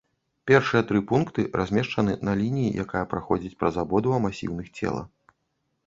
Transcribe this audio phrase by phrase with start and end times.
[0.51, 5.03] Першыя тры пункты размешчаны на лініі, якая праходзіць праз абодва масіўных цела.